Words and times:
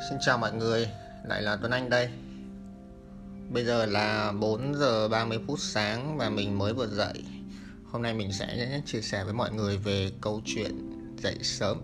Xin 0.00 0.18
chào 0.20 0.38
mọi 0.38 0.52
người, 0.52 0.88
lại 1.24 1.42
là 1.42 1.56
Tuấn 1.56 1.70
Anh 1.70 1.90
đây. 1.90 2.08
Bây 3.50 3.64
giờ 3.64 3.86
là 3.86 4.32
4 4.32 4.74
giờ 4.74 5.08
30 5.08 5.38
phút 5.46 5.58
sáng 5.60 6.18
và 6.18 6.30
mình 6.30 6.58
mới 6.58 6.72
vừa 6.72 6.86
dậy. 6.86 7.24
Hôm 7.90 8.02
nay 8.02 8.14
mình 8.14 8.32
sẽ 8.32 8.80
chia 8.86 9.00
sẻ 9.00 9.24
với 9.24 9.32
mọi 9.32 9.52
người 9.52 9.76
về 9.76 10.12
câu 10.20 10.40
chuyện 10.44 10.90
dậy 11.22 11.36
sớm. 11.42 11.80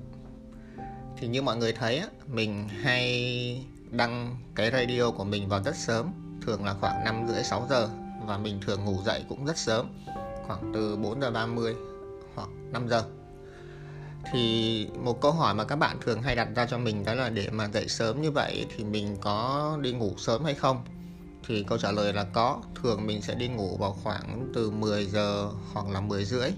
Thì 1.19 1.29
như 1.29 1.43
mọi 1.43 1.57
người 1.57 1.73
thấy 1.73 2.03
mình 2.27 2.69
hay 2.69 3.67
đăng 3.91 4.37
cái 4.55 4.71
radio 4.71 5.11
của 5.11 5.25
mình 5.25 5.49
vào 5.49 5.63
rất 5.63 5.77
sớm, 5.77 6.13
thường 6.47 6.65
là 6.65 6.75
khoảng 6.81 7.05
5 7.05 7.27
rưỡi 7.29 7.45
6 7.45 7.67
giờ 7.71 7.89
và 8.27 8.39
mình 8.39 8.61
thường 8.67 8.85
ngủ 8.85 9.03
dậy 9.07 9.25
cũng 9.29 9.47
rất 9.47 9.59
sớm, 9.59 9.87
khoảng 10.47 10.73
từ 10.75 10.97
4 10.97 11.21
giờ 11.21 11.31
30 11.31 11.75
hoặc 12.35 12.49
5 12.73 12.89
giờ 12.89 13.05
thì 14.33 14.87
một 15.05 15.21
câu 15.21 15.33
hỏi 15.33 15.55
mà 15.55 15.65
các 15.65 15.77
bạn 15.77 15.97
thường 16.01 16.23
hay 16.23 16.37
đặt 16.37 16.49
ra 16.57 16.67
cho 16.67 16.79
mình 16.79 17.05
đó 17.05 17.15
là 17.15 17.29
để 17.29 17.51
mà 17.51 17.69
dậy 17.69 17.89
sớm 17.89 18.23
như 18.23 18.31
vậy 18.31 18.67
thì 18.77 18.85
mình 18.85 19.17
có 19.21 19.79
đi 19.81 19.93
ngủ 19.93 20.15
sớm 20.19 20.45
hay 20.45 20.55
không? 20.55 20.85
Thì 21.47 21.65
câu 21.69 21.79
trả 21.79 21.91
lời 21.91 22.13
là 22.13 22.25
có. 22.25 22.63
Thường 22.83 23.07
mình 23.07 23.23
sẽ 23.23 23.35
đi 23.35 23.49
ngủ 23.49 23.77
vào 23.77 23.93
khoảng 24.03 24.51
từ 24.55 24.71
10 24.71 25.07
giờ 25.07 25.51
hoặc 25.73 25.89
là 25.89 26.01
10 26.01 26.25
rưỡi. 26.25 26.51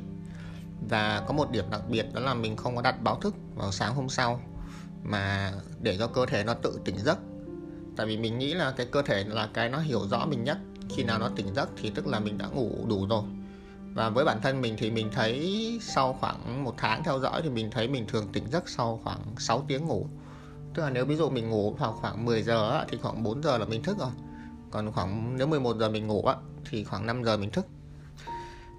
Và 0.88 1.24
có 1.26 1.32
một 1.34 1.50
điểm 1.50 1.64
đặc 1.70 1.82
biệt 1.88 2.06
đó 2.14 2.20
là 2.20 2.34
mình 2.34 2.56
không 2.56 2.76
có 2.76 2.82
đặt 2.82 3.02
báo 3.02 3.20
thức 3.20 3.34
vào 3.54 3.72
sáng 3.72 3.94
hôm 3.94 4.08
sau 4.08 4.40
mà 5.02 5.52
để 5.80 5.96
cho 5.98 6.06
cơ 6.06 6.26
thể 6.26 6.44
nó 6.44 6.54
tự 6.54 6.80
tỉnh 6.84 6.98
giấc. 6.98 7.18
Tại 7.96 8.06
vì 8.06 8.16
mình 8.16 8.38
nghĩ 8.38 8.54
là 8.54 8.70
cái 8.70 8.86
cơ 8.86 9.02
thể 9.02 9.24
là 9.24 9.48
cái 9.54 9.68
nó 9.68 9.78
hiểu 9.78 10.08
rõ 10.08 10.26
mình 10.26 10.44
nhất. 10.44 10.58
Khi 10.90 11.02
nào 11.02 11.18
nó 11.18 11.28
tỉnh 11.36 11.54
giấc 11.54 11.68
thì 11.82 11.90
tức 11.90 12.06
là 12.06 12.20
mình 12.20 12.38
đã 12.38 12.46
ngủ 12.46 12.86
đủ 12.88 13.06
rồi 13.06 13.22
và 13.96 14.10
với 14.10 14.24
bản 14.24 14.40
thân 14.42 14.60
mình 14.60 14.74
thì 14.78 14.90
mình 14.90 15.10
thấy 15.12 15.78
sau 15.82 16.12
khoảng 16.12 16.64
một 16.64 16.74
tháng 16.76 17.04
theo 17.04 17.18
dõi 17.18 17.42
thì 17.42 17.50
mình 17.50 17.70
thấy 17.70 17.88
mình 17.88 18.06
thường 18.08 18.26
tỉnh 18.32 18.50
giấc 18.50 18.68
sau 18.68 19.00
khoảng 19.04 19.20
6 19.38 19.64
tiếng 19.68 19.86
ngủ. 19.86 20.06
Tức 20.74 20.82
là 20.82 20.90
nếu 20.90 21.04
ví 21.04 21.16
dụ 21.16 21.30
mình 21.30 21.50
ngủ 21.50 21.70
vào 21.70 21.92
khoảng 21.92 22.24
10 22.24 22.42
giờ 22.42 22.84
thì 22.88 22.98
khoảng 23.02 23.22
4 23.22 23.42
giờ 23.42 23.58
là 23.58 23.64
mình 23.64 23.82
thức 23.82 23.98
rồi. 23.98 24.10
Còn 24.70 24.92
khoảng 24.92 25.36
nếu 25.38 25.46
11 25.46 25.76
giờ 25.76 25.88
mình 25.88 26.06
ngủ 26.06 26.24
thì 26.70 26.84
khoảng 26.84 27.06
5 27.06 27.24
giờ 27.24 27.36
mình 27.36 27.50
thức. 27.50 27.66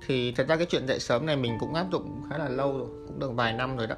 Thì 0.08 0.32
thật 0.32 0.48
ra 0.48 0.56
cái 0.56 0.66
chuyện 0.66 0.88
dậy 0.88 1.00
sớm 1.00 1.26
này 1.26 1.36
mình 1.36 1.58
cũng 1.60 1.74
áp 1.74 1.92
dụng 1.92 2.22
khá 2.30 2.38
là 2.38 2.50
lâu 2.50 2.78
rồi 2.78 2.88
cũng 3.08 3.20
được 3.20 3.32
vài 3.32 3.54
năm 3.54 3.78
rồi 3.78 3.88
đó. 3.88 3.96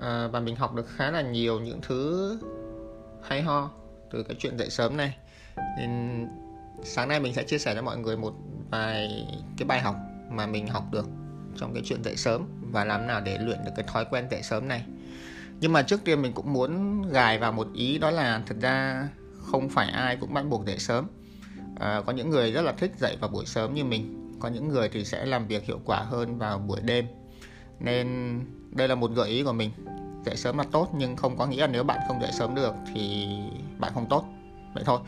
À, 0.00 0.28
và 0.32 0.40
mình 0.40 0.56
học 0.56 0.74
được 0.74 0.86
khá 0.88 1.10
là 1.10 1.22
nhiều 1.22 1.60
những 1.60 1.80
thứ 1.82 2.38
hay 3.22 3.42
ho 3.42 3.70
từ 4.12 4.22
cái 4.22 4.36
chuyện 4.40 4.58
dậy 4.58 4.70
sớm 4.70 4.96
này. 4.96 5.16
Nên 5.78 6.26
sáng 6.84 7.08
nay 7.08 7.20
mình 7.20 7.34
sẽ 7.34 7.42
chia 7.42 7.58
sẻ 7.58 7.74
cho 7.74 7.82
mọi 7.82 7.98
người 7.98 8.16
một 8.16 8.32
vài 8.70 9.26
cái 9.58 9.66
bài 9.66 9.80
học 9.80 9.96
mà 10.30 10.46
mình 10.46 10.66
học 10.66 10.84
được 10.92 11.08
trong 11.56 11.74
cái 11.74 11.82
chuyện 11.86 12.04
dậy 12.04 12.16
sớm 12.16 12.46
và 12.72 12.84
làm 12.84 13.06
nào 13.06 13.20
để 13.20 13.38
luyện 13.38 13.64
được 13.64 13.72
cái 13.76 13.84
thói 13.88 14.04
quen 14.10 14.26
dậy 14.30 14.42
sớm 14.42 14.68
này. 14.68 14.84
Nhưng 15.60 15.72
mà 15.72 15.82
trước 15.82 16.04
tiên 16.04 16.22
mình 16.22 16.32
cũng 16.32 16.52
muốn 16.52 17.02
gài 17.02 17.38
vào 17.38 17.52
một 17.52 17.68
ý 17.74 17.98
đó 17.98 18.10
là 18.10 18.42
thật 18.46 18.56
ra 18.60 19.08
không 19.38 19.68
phải 19.68 19.90
ai 19.90 20.16
cũng 20.16 20.34
bắt 20.34 20.44
buộc 20.48 20.66
dậy 20.66 20.78
sớm. 20.78 21.06
À, 21.80 22.02
có 22.06 22.12
những 22.12 22.30
người 22.30 22.52
rất 22.52 22.62
là 22.62 22.72
thích 22.72 22.92
dậy 22.98 23.16
vào 23.20 23.30
buổi 23.30 23.46
sớm 23.46 23.74
như 23.74 23.84
mình 23.84 24.32
có 24.40 24.48
những 24.48 24.68
người 24.68 24.88
thì 24.88 25.04
sẽ 25.04 25.26
làm 25.26 25.46
việc 25.46 25.64
hiệu 25.64 25.80
quả 25.84 26.00
hơn 26.00 26.38
vào 26.38 26.58
buổi 26.58 26.80
đêm. 26.80 27.06
Nên 27.80 28.40
đây 28.70 28.88
là 28.88 28.94
một 28.94 29.10
gợi 29.10 29.28
ý 29.28 29.42
của 29.42 29.52
mình 29.52 29.70
dậy 30.24 30.36
sớm 30.36 30.58
là 30.58 30.64
tốt 30.72 30.88
nhưng 30.98 31.16
không 31.16 31.38
có 31.38 31.46
nghĩa 31.46 31.60
là 31.60 31.66
nếu 31.66 31.84
bạn 31.84 31.98
không 32.08 32.20
dậy 32.20 32.30
sớm 32.32 32.54
được 32.54 32.74
thì 32.94 33.28
bạn 33.78 33.92
không 33.94 34.06
tốt. 34.10 34.24
Vậy 34.74 34.84
thôi. 34.86 34.98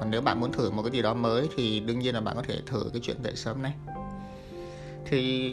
Còn 0.00 0.10
nếu 0.10 0.20
bạn 0.20 0.40
muốn 0.40 0.52
thử 0.52 0.70
một 0.70 0.82
cái 0.82 0.92
gì 0.92 1.02
đó 1.02 1.14
mới 1.14 1.48
thì 1.56 1.80
đương 1.80 1.98
nhiên 1.98 2.14
là 2.14 2.20
bạn 2.20 2.36
có 2.36 2.42
thể 2.42 2.58
thử 2.66 2.90
cái 2.92 3.02
chuyện 3.04 3.16
dậy 3.22 3.36
sớm 3.36 3.62
này 3.62 3.72
thì 5.06 5.52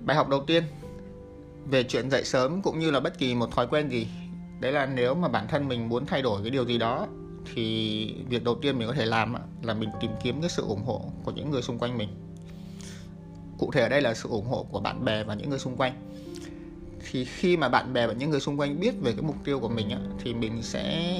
bài 0.00 0.16
học 0.16 0.28
đầu 0.28 0.44
tiên 0.46 0.62
về 1.66 1.82
chuyện 1.82 2.10
dậy 2.10 2.24
sớm 2.24 2.62
cũng 2.62 2.78
như 2.78 2.90
là 2.90 3.00
bất 3.00 3.18
kỳ 3.18 3.34
một 3.34 3.52
thói 3.52 3.66
quen 3.66 3.88
gì, 3.88 4.06
đấy 4.60 4.72
là 4.72 4.86
nếu 4.86 5.14
mà 5.14 5.28
bản 5.28 5.48
thân 5.48 5.68
mình 5.68 5.88
muốn 5.88 6.06
thay 6.06 6.22
đổi 6.22 6.42
cái 6.42 6.50
điều 6.50 6.64
gì 6.64 6.78
đó, 6.78 7.06
thì 7.54 8.14
việc 8.28 8.44
đầu 8.44 8.54
tiên 8.54 8.78
mình 8.78 8.88
có 8.88 8.94
thể 8.94 9.06
làm 9.06 9.34
là 9.62 9.74
mình 9.74 9.88
tìm 10.00 10.10
kiếm 10.22 10.40
cái 10.40 10.50
sự 10.50 10.62
ủng 10.62 10.84
hộ 10.84 11.04
của 11.24 11.32
những 11.32 11.50
người 11.50 11.62
xung 11.62 11.78
quanh 11.78 11.98
mình. 11.98 12.08
Cụ 13.58 13.70
thể 13.72 13.82
ở 13.82 13.88
đây 13.88 14.00
là 14.00 14.14
sự 14.14 14.28
ủng 14.28 14.46
hộ 14.46 14.66
của 14.70 14.80
bạn 14.80 15.04
bè 15.04 15.24
và 15.24 15.34
những 15.34 15.50
người 15.50 15.58
xung 15.58 15.76
quanh. 15.76 15.92
Thì 17.10 17.24
khi 17.24 17.56
mà 17.56 17.68
bạn 17.68 17.92
bè 17.92 18.06
và 18.06 18.12
những 18.12 18.30
người 18.30 18.40
xung 18.40 18.60
quanh 18.60 18.80
biết 18.80 18.94
về 19.00 19.12
cái 19.12 19.22
mục 19.22 19.36
tiêu 19.44 19.60
của 19.60 19.68
mình 19.68 19.88
thì 20.18 20.34
mình 20.34 20.62
sẽ 20.62 21.14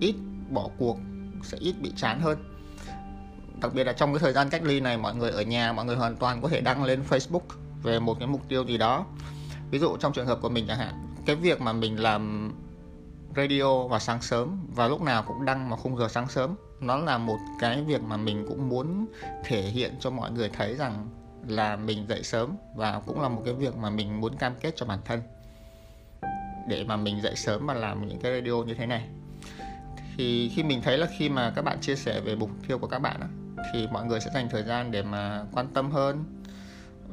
ít 0.00 0.14
bỏ 0.50 0.68
cuộc, 0.78 0.98
sẽ 1.42 1.58
ít 1.60 1.74
bị 1.82 1.92
chán 1.96 2.20
hơn 2.20 2.38
đặc 3.60 3.74
biệt 3.74 3.84
là 3.84 3.92
trong 3.92 4.12
cái 4.12 4.18
thời 4.18 4.32
gian 4.32 4.50
cách 4.50 4.62
ly 4.64 4.80
này, 4.80 4.96
mọi 4.96 5.14
người 5.14 5.30
ở 5.30 5.42
nhà, 5.42 5.72
mọi 5.72 5.84
người 5.84 5.96
hoàn 5.96 6.16
toàn 6.16 6.42
có 6.42 6.48
thể 6.48 6.60
đăng 6.60 6.84
lên 6.84 7.02
Facebook 7.08 7.40
về 7.82 8.00
một 8.00 8.18
cái 8.18 8.28
mục 8.28 8.48
tiêu 8.48 8.64
gì 8.64 8.78
đó. 8.78 9.06
Ví 9.70 9.78
dụ 9.78 9.96
trong 9.96 10.12
trường 10.12 10.26
hợp 10.26 10.38
của 10.42 10.48
mình 10.48 10.64
chẳng 10.68 10.78
hạn, 10.78 10.94
cái 11.26 11.36
việc 11.36 11.60
mà 11.60 11.72
mình 11.72 12.00
làm 12.00 12.52
radio 13.36 13.86
vào 13.86 14.00
sáng 14.00 14.22
sớm 14.22 14.66
và 14.74 14.88
lúc 14.88 15.02
nào 15.02 15.22
cũng 15.22 15.44
đăng 15.44 15.68
vào 15.68 15.78
khung 15.78 15.96
giờ 15.96 16.08
sáng 16.08 16.28
sớm, 16.28 16.54
nó 16.80 16.96
là 16.96 17.18
một 17.18 17.38
cái 17.60 17.82
việc 17.82 18.02
mà 18.02 18.16
mình 18.16 18.46
cũng 18.48 18.68
muốn 18.68 19.06
thể 19.44 19.62
hiện 19.62 19.94
cho 20.00 20.10
mọi 20.10 20.30
người 20.30 20.48
thấy 20.48 20.74
rằng 20.74 21.08
là 21.46 21.76
mình 21.76 22.06
dậy 22.08 22.22
sớm 22.22 22.56
và 22.76 23.00
cũng 23.06 23.20
là 23.20 23.28
một 23.28 23.42
cái 23.44 23.54
việc 23.54 23.76
mà 23.76 23.90
mình 23.90 24.20
muốn 24.20 24.36
cam 24.36 24.54
kết 24.60 24.72
cho 24.76 24.86
bản 24.86 24.98
thân 25.04 25.22
để 26.68 26.84
mà 26.84 26.96
mình 26.96 27.22
dậy 27.22 27.36
sớm 27.36 27.66
và 27.66 27.74
làm 27.74 28.08
những 28.08 28.20
cái 28.20 28.32
radio 28.32 28.52
như 28.52 28.74
thế 28.74 28.86
này. 28.86 29.08
Thì 30.16 30.52
khi 30.54 30.62
mình 30.62 30.82
thấy 30.82 30.98
là 30.98 31.06
khi 31.18 31.28
mà 31.28 31.52
các 31.56 31.62
bạn 31.62 31.80
chia 31.80 31.96
sẻ 31.96 32.20
về 32.20 32.34
mục 32.34 32.50
tiêu 32.68 32.78
của 32.78 32.86
các 32.86 32.98
bạn 32.98 33.20
thì 33.72 33.88
mọi 33.92 34.06
người 34.06 34.20
sẽ 34.20 34.30
dành 34.34 34.48
thời 34.50 34.62
gian 34.62 34.90
để 34.90 35.02
mà 35.02 35.44
quan 35.52 35.68
tâm 35.74 35.90
hơn. 35.90 36.24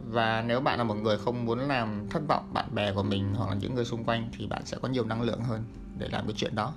Và 0.06 0.44
nếu 0.48 0.62
bạn 0.62 0.78
là 0.78 0.84
một 0.84 0.94
người 0.94 1.18
không 1.18 1.46
muốn 1.46 1.60
làm 1.60 2.10
thất 2.10 2.22
vọng 2.28 2.50
bạn 2.54 2.76
bè 2.76 2.94
của 2.94 3.04
mình 3.04 3.34
hoặc 3.36 3.50
là 3.50 3.56
những 3.56 3.76
người 3.76 3.86
xung 3.86 4.04
quanh 4.04 4.30
thì 4.38 4.48
bạn 4.48 4.66
sẽ 4.66 4.78
có 4.82 4.88
nhiều 4.88 5.06
năng 5.06 5.22
lượng 5.22 5.42
hơn 5.42 5.64
để 5.98 6.08
làm 6.12 6.26
cái 6.26 6.34
chuyện 6.38 6.56
đó. 6.56 6.74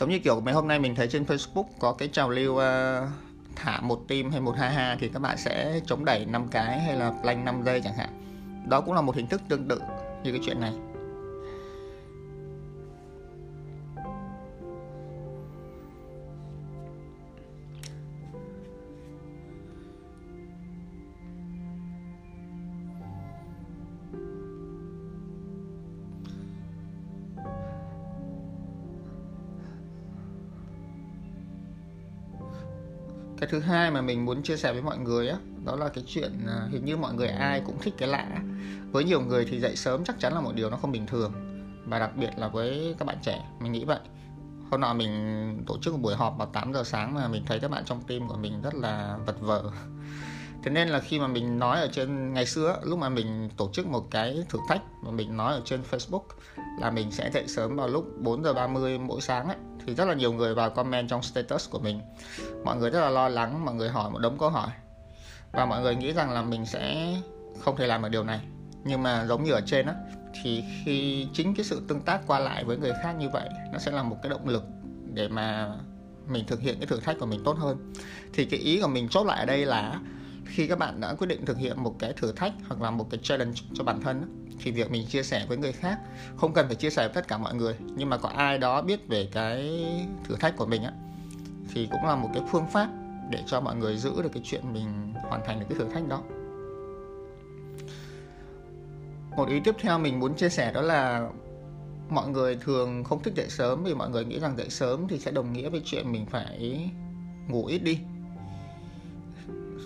Giống 0.00 0.10
như 0.10 0.18
kiểu 0.18 0.40
mấy 0.40 0.54
hôm 0.54 0.68
nay 0.68 0.78
mình 0.78 0.94
thấy 0.94 1.08
trên 1.08 1.24
Facebook 1.24 1.64
có 1.78 1.92
cái 1.92 2.08
trào 2.08 2.30
lưu 2.30 2.52
uh, 2.52 3.08
thả 3.56 3.80
một 3.80 4.04
tim 4.08 4.30
hay 4.30 4.40
một 4.40 4.56
ha 4.56 4.68
ha 4.68 4.96
thì 5.00 5.08
các 5.08 5.22
bạn 5.22 5.36
sẽ 5.38 5.80
chống 5.86 6.04
đẩy 6.04 6.26
5 6.26 6.48
cái 6.48 6.80
hay 6.80 6.96
là 6.96 7.12
plank 7.22 7.44
5 7.44 7.62
giây 7.64 7.80
chẳng 7.80 7.96
hạn. 7.96 8.08
Đó 8.68 8.80
cũng 8.80 8.94
là 8.94 9.00
một 9.00 9.16
hình 9.16 9.26
thức 9.26 9.42
tương 9.48 9.68
tự 9.68 9.80
như 10.24 10.32
cái 10.32 10.40
chuyện 10.44 10.60
này. 10.60 10.72
Cái 33.46 33.60
thứ 33.60 33.66
hai 33.66 33.90
mà 33.90 34.00
mình 34.00 34.24
muốn 34.24 34.42
chia 34.42 34.56
sẻ 34.56 34.72
với 34.72 34.82
mọi 34.82 34.98
người 34.98 35.28
á, 35.28 35.36
đó 35.64 35.76
là 35.76 35.88
cái 35.88 36.04
chuyện 36.06 36.46
à, 36.46 36.68
hình 36.70 36.84
như 36.84 36.96
mọi 36.96 37.14
người 37.14 37.28
ai 37.28 37.62
cũng 37.66 37.78
thích 37.80 37.94
cái 37.98 38.08
lạ 38.08 38.26
với 38.92 39.04
nhiều 39.04 39.20
người 39.20 39.46
thì 39.50 39.60
dậy 39.60 39.76
sớm 39.76 40.04
chắc 40.04 40.18
chắn 40.18 40.34
là 40.34 40.40
một 40.40 40.52
điều 40.54 40.70
nó 40.70 40.76
không 40.76 40.92
bình 40.92 41.06
thường. 41.06 41.32
Và 41.84 41.98
đặc 41.98 42.16
biệt 42.16 42.30
là 42.36 42.48
với 42.48 42.94
các 42.98 43.04
bạn 43.04 43.16
trẻ, 43.22 43.44
mình 43.60 43.72
nghĩ 43.72 43.84
vậy. 43.84 43.98
Hôm 44.70 44.80
nọ 44.80 44.94
mình 44.94 45.62
tổ 45.66 45.78
chức 45.78 45.94
một 45.94 46.00
buổi 46.02 46.14
họp 46.14 46.38
vào 46.38 46.46
8 46.46 46.72
giờ 46.72 46.84
sáng 46.84 47.14
mà 47.14 47.28
mình 47.28 47.42
thấy 47.46 47.60
các 47.60 47.70
bạn 47.70 47.84
trong 47.84 48.02
team 48.02 48.28
của 48.28 48.36
mình 48.36 48.62
rất 48.62 48.74
là 48.74 49.18
vật 49.26 49.40
vờ. 49.40 49.62
Thế 50.62 50.70
nên 50.70 50.88
là 50.88 51.00
khi 51.00 51.18
mà 51.18 51.26
mình 51.26 51.58
nói 51.58 51.80
ở 51.80 51.88
trên, 51.92 52.34
ngày 52.34 52.46
xưa 52.46 52.80
lúc 52.84 52.98
mà 52.98 53.08
mình 53.08 53.50
tổ 53.56 53.70
chức 53.72 53.86
một 53.86 54.10
cái 54.10 54.44
thử 54.48 54.58
thách 54.68 54.82
mà 55.02 55.10
mình 55.10 55.36
nói 55.36 55.52
ở 55.52 55.62
trên 55.64 55.80
Facebook 55.90 56.24
là 56.80 56.90
mình 56.90 57.10
sẽ 57.10 57.30
dậy 57.34 57.44
sớm 57.48 57.76
vào 57.76 57.88
lúc 57.88 58.06
4 58.20 58.44
giờ 58.44 58.54
30 58.54 58.98
mỗi 58.98 59.20
sáng 59.20 59.48
ấy 59.48 59.56
thì 59.86 59.94
rất 59.94 60.04
là 60.04 60.14
nhiều 60.14 60.32
người 60.32 60.54
vào 60.54 60.70
comment 60.70 61.08
trong 61.08 61.22
status 61.22 61.70
của 61.70 61.78
mình. 61.78 62.00
Mọi 62.64 62.76
người 62.76 62.90
rất 62.90 63.00
là 63.00 63.10
lo 63.10 63.28
lắng, 63.28 63.64
mọi 63.64 63.74
người 63.74 63.88
hỏi 63.88 64.10
một 64.10 64.18
đống 64.18 64.38
câu 64.38 64.50
hỏi. 64.50 64.70
Và 65.52 65.66
mọi 65.66 65.82
người 65.82 65.96
nghĩ 65.96 66.12
rằng 66.12 66.32
là 66.32 66.42
mình 66.42 66.66
sẽ 66.66 67.14
không 67.60 67.76
thể 67.76 67.86
làm 67.86 68.02
được 68.02 68.08
điều 68.08 68.24
này. 68.24 68.40
Nhưng 68.84 69.02
mà 69.02 69.26
giống 69.26 69.44
như 69.44 69.52
ở 69.52 69.60
trên 69.66 69.86
á, 69.86 69.94
thì 70.42 70.64
khi 70.84 71.26
chính 71.32 71.54
cái 71.54 71.64
sự 71.64 71.82
tương 71.88 72.00
tác 72.00 72.20
qua 72.26 72.38
lại 72.38 72.64
với 72.64 72.76
người 72.76 72.92
khác 73.02 73.12
như 73.18 73.28
vậy, 73.28 73.48
nó 73.72 73.78
sẽ 73.78 73.90
là 73.90 74.02
một 74.02 74.16
cái 74.22 74.30
động 74.30 74.48
lực 74.48 74.64
để 75.12 75.28
mà 75.28 75.72
mình 76.28 76.44
thực 76.46 76.60
hiện 76.60 76.76
cái 76.80 76.86
thử 76.86 77.00
thách 77.00 77.18
của 77.20 77.26
mình 77.26 77.40
tốt 77.44 77.56
hơn. 77.58 77.92
Thì 78.32 78.44
cái 78.44 78.60
ý 78.60 78.80
của 78.80 78.88
mình 78.88 79.08
chốt 79.08 79.24
lại 79.24 79.38
ở 79.38 79.44
đây 79.44 79.66
là 79.66 80.00
khi 80.46 80.66
các 80.68 80.78
bạn 80.78 81.00
đã 81.00 81.14
quyết 81.14 81.26
định 81.26 81.46
thực 81.46 81.58
hiện 81.58 81.82
một 81.82 81.96
cái 81.98 82.12
thử 82.12 82.32
thách 82.32 82.52
hoặc 82.68 82.82
là 82.82 82.90
một 82.90 83.06
cái 83.10 83.20
challenge 83.22 83.60
cho 83.74 83.84
bản 83.84 84.02
thân 84.02 84.45
thì 84.58 84.70
việc 84.70 84.90
mình 84.90 85.06
chia 85.06 85.22
sẻ 85.22 85.46
với 85.48 85.56
người 85.56 85.72
khác, 85.72 85.98
không 86.36 86.52
cần 86.52 86.66
phải 86.66 86.76
chia 86.76 86.90
sẻ 86.90 87.02
với 87.06 87.14
tất 87.14 87.28
cả 87.28 87.38
mọi 87.38 87.54
người, 87.54 87.74
nhưng 87.96 88.10
mà 88.10 88.18
có 88.18 88.28
ai 88.28 88.58
đó 88.58 88.82
biết 88.82 89.08
về 89.08 89.28
cái 89.32 89.86
thử 90.24 90.36
thách 90.36 90.56
của 90.56 90.66
mình 90.66 90.82
á, 90.82 90.92
thì 91.74 91.88
cũng 91.92 92.04
là 92.04 92.16
một 92.16 92.30
cái 92.34 92.42
phương 92.50 92.66
pháp 92.72 92.88
để 93.30 93.42
cho 93.46 93.60
mọi 93.60 93.76
người 93.76 93.96
giữ 93.96 94.22
được 94.22 94.30
cái 94.32 94.42
chuyện 94.44 94.72
mình 94.72 95.14
hoàn 95.28 95.40
thành 95.46 95.60
được 95.60 95.66
cái 95.68 95.78
thử 95.78 95.84
thách 95.94 96.08
đó. 96.08 96.22
Một 99.36 99.48
ý 99.48 99.60
tiếp 99.64 99.74
theo 99.80 99.98
mình 99.98 100.20
muốn 100.20 100.34
chia 100.34 100.48
sẻ 100.48 100.72
đó 100.72 100.80
là 100.80 101.28
mọi 102.08 102.28
người 102.28 102.56
thường 102.56 103.04
không 103.04 103.22
thích 103.22 103.34
dậy 103.34 103.46
sớm 103.48 103.84
vì 103.84 103.94
mọi 103.94 104.10
người 104.10 104.24
nghĩ 104.24 104.38
rằng 104.38 104.56
dậy 104.56 104.70
sớm 104.70 105.08
thì 105.08 105.18
sẽ 105.18 105.30
đồng 105.30 105.52
nghĩa 105.52 105.68
với 105.68 105.82
chuyện 105.84 106.12
mình 106.12 106.26
phải 106.26 106.90
ngủ 107.48 107.66
ít 107.66 107.78
đi. 107.78 107.98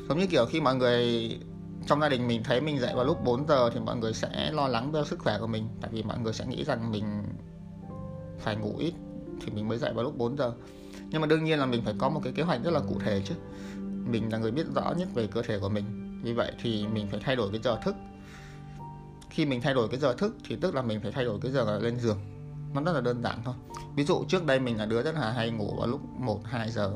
Giống 0.09 0.19
như 0.19 0.27
kiểu 0.27 0.47
khi 0.47 0.61
mọi 0.61 0.75
người 0.75 1.31
trong 1.87 2.01
gia 2.01 2.09
đình 2.09 2.27
mình 2.27 2.43
thấy 2.45 2.61
mình 2.61 2.79
dậy 2.79 2.95
vào 2.95 3.05
lúc 3.05 3.25
4 3.25 3.49
giờ 3.49 3.71
thì 3.75 3.81
mọi 3.81 3.97
người 3.97 4.13
sẽ 4.13 4.51
lo 4.53 4.69
lắng 4.69 4.91
cho 4.93 5.05
sức 5.05 5.19
khỏe 5.19 5.39
của 5.41 5.47
mình, 5.47 5.69
tại 5.81 5.91
vì 5.95 6.03
mọi 6.03 6.19
người 6.19 6.33
sẽ 6.33 6.47
nghĩ 6.47 6.65
rằng 6.65 6.91
mình 6.91 7.23
phải 8.39 8.57
ngủ 8.57 8.75
ít 8.79 8.95
thì 9.41 9.53
mình 9.53 9.69
mới 9.69 9.79
dậy 9.79 9.93
vào 9.93 10.05
lúc 10.05 10.17
4 10.17 10.37
giờ. 10.37 10.53
Nhưng 11.11 11.21
mà 11.21 11.27
đương 11.27 11.45
nhiên 11.45 11.59
là 11.59 11.67
mình 11.67 11.83
phải 11.85 11.95
có 11.99 12.09
một 12.09 12.21
cái 12.25 12.33
kế 12.33 12.43
hoạch 12.43 12.65
rất 12.65 12.71
là 12.71 12.81
cụ 12.81 12.99
thể 13.05 13.23
chứ. 13.25 13.35
Mình 14.07 14.33
là 14.33 14.39
người 14.39 14.51
biết 14.51 14.67
rõ 14.75 14.93
nhất 14.93 15.09
về 15.15 15.27
cơ 15.27 15.43
thể 15.43 15.59
của 15.59 15.69
mình, 15.69 16.21
vì 16.23 16.33
vậy 16.33 16.53
thì 16.63 16.87
mình 16.87 17.09
phải 17.11 17.21
thay 17.25 17.37
đổi 17.37 17.51
cái 17.53 17.61
giờ 17.65 17.79
thức. 17.85 17.95
Khi 19.31 19.47
mình 19.47 19.61
thay 19.61 19.75
đổi 19.75 19.89
cái 19.89 20.01
giờ 20.01 20.13
thức 20.13 20.37
thì 20.49 20.57
tức 20.57 20.75
là 20.75 20.83
mình 20.83 21.01
phải 21.01 21.13
thay 21.13 21.25
đổi 21.25 21.39
cái 21.43 21.53
giờ 21.53 21.79
lên 21.83 22.01
giường. 22.01 22.19
Nó 22.75 22.83
rất 22.83 22.93
là 22.93 23.01
đơn 23.01 23.23
giản 23.23 23.43
thôi. 23.45 23.55
Ví 23.97 24.05
dụ 24.05 24.25
trước 24.29 24.47
đây 24.47 24.61
mình 24.61 24.79
là 24.79 24.87
đứa 24.87 25.03
rất 25.03 25.15
là 25.15 25.33
hay 25.33 25.51
ngủ 25.51 25.75
vào 25.79 25.87
lúc 25.87 26.01
1 26.19 26.41
2 26.45 26.71
giờ 26.71 26.93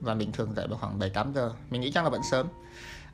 và 0.00 0.14
mình 0.14 0.32
thường 0.32 0.54
dậy 0.54 0.66
vào 0.68 0.78
khoảng 0.78 0.98
7 0.98 1.10
8 1.10 1.34
giờ. 1.34 1.52
Mình 1.70 1.80
nghĩ 1.80 1.92
chắc 1.92 2.04
là 2.04 2.10
vẫn 2.10 2.20
sớm 2.30 2.46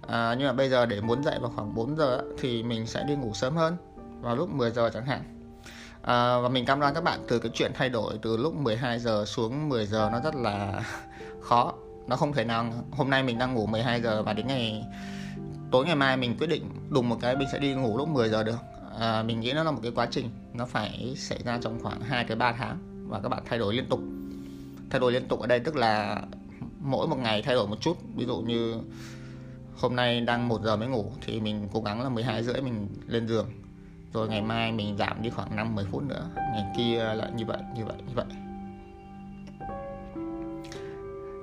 à, 0.08 0.34
nhưng 0.38 0.46
mà 0.46 0.52
bây 0.52 0.68
giờ 0.68 0.86
để 0.86 1.00
muốn 1.00 1.22
dậy 1.22 1.38
vào 1.40 1.52
khoảng 1.56 1.74
4 1.74 1.96
giờ 1.96 2.22
thì 2.38 2.62
mình 2.62 2.86
sẽ 2.86 3.04
đi 3.04 3.14
ngủ 3.14 3.34
sớm 3.34 3.56
hơn 3.56 3.76
vào 4.20 4.36
lúc 4.36 4.50
10 4.50 4.70
giờ 4.70 4.90
chẳng 4.94 5.06
hạn. 5.06 5.22
À, 6.02 6.38
và 6.38 6.48
mình 6.48 6.64
cam 6.64 6.80
đoan 6.80 6.94
các 6.94 7.04
bạn 7.04 7.20
từ 7.28 7.38
cái 7.38 7.50
chuyện 7.54 7.72
thay 7.74 7.88
đổi 7.88 8.18
từ 8.22 8.36
lúc 8.36 8.54
12 8.54 8.98
giờ 8.98 9.24
xuống 9.24 9.68
10 9.68 9.86
giờ 9.86 10.08
nó 10.12 10.20
rất 10.20 10.34
là 10.34 10.82
khó. 11.40 11.72
Nó 12.06 12.16
không 12.16 12.32
thể 12.32 12.44
nào 12.44 12.72
hôm 12.90 13.10
nay 13.10 13.22
mình 13.22 13.38
đang 13.38 13.54
ngủ 13.54 13.66
12 13.66 14.02
giờ 14.02 14.22
và 14.22 14.32
đến 14.32 14.46
ngày 14.46 14.84
tối 15.70 15.86
ngày 15.86 15.96
mai 15.96 16.16
mình 16.16 16.36
quyết 16.38 16.46
định 16.46 16.70
đùng 16.90 17.08
một 17.08 17.16
cái 17.20 17.36
mình 17.36 17.48
sẽ 17.52 17.58
đi 17.58 17.74
ngủ 17.74 17.98
lúc 17.98 18.08
10 18.08 18.28
giờ 18.28 18.42
được. 18.42 18.58
À, 19.00 19.22
mình 19.22 19.40
nghĩ 19.40 19.52
nó 19.52 19.62
là 19.62 19.70
một 19.70 19.80
cái 19.82 19.92
quá 19.94 20.06
trình 20.10 20.30
nó 20.54 20.66
phải 20.66 21.14
xảy 21.16 21.38
ra 21.44 21.58
trong 21.62 21.82
khoảng 21.82 22.00
2 22.00 22.24
tới 22.24 22.36
3 22.36 22.52
tháng 22.52 22.78
và 23.08 23.20
các 23.20 23.28
bạn 23.28 23.42
thay 23.46 23.58
đổi 23.58 23.74
liên 23.74 23.86
tục. 23.88 24.00
Thay 24.90 25.00
đổi 25.00 25.12
liên 25.12 25.28
tục 25.28 25.40
ở 25.40 25.46
đây 25.46 25.60
tức 25.60 25.76
là 25.76 26.22
mỗi 26.80 27.08
một 27.08 27.18
ngày 27.18 27.42
thay 27.42 27.54
đổi 27.54 27.66
một 27.66 27.80
chút. 27.80 27.96
Ví 28.16 28.26
dụ 28.26 28.36
như 28.36 28.74
hôm 29.80 29.96
nay 29.96 30.20
đang 30.20 30.48
1 30.48 30.62
giờ 30.62 30.76
mới 30.76 30.88
ngủ, 30.88 31.12
thì 31.20 31.40
mình 31.40 31.68
cố 31.72 31.80
gắng 31.80 32.02
là 32.02 32.08
12 32.08 32.42
rưỡi 32.42 32.60
mình 32.60 32.88
lên 33.06 33.28
giường. 33.28 33.46
Rồi 34.12 34.28
ngày 34.28 34.42
mai 34.42 34.72
mình 34.72 34.96
giảm 34.96 35.22
đi 35.22 35.30
khoảng 35.30 35.56
5 35.56 35.74
10 35.74 35.84
phút 35.84 36.02
nữa. 36.02 36.30
Ngày 36.36 36.64
kia 36.76 37.14
lại 37.14 37.30
như 37.36 37.44
vậy 37.44 37.58
như 37.76 37.84
vậy 37.84 37.96
như 38.06 38.14
vậy. 38.14 38.26